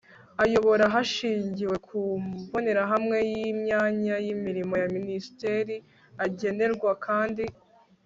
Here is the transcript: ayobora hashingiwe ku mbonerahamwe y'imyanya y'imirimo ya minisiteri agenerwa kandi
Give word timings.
ayobora 0.43 0.83
hashingiwe 0.93 1.75
ku 1.87 1.99
mbonerahamwe 2.25 3.17
y'imyanya 3.31 4.15
y'imirimo 4.25 4.73
ya 4.81 4.87
minisiteri 4.97 5.75
agenerwa 6.25 6.91
kandi 7.07 7.43